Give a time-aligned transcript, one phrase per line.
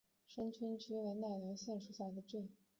[0.27, 2.49] 生驹郡为奈良县属下的郡。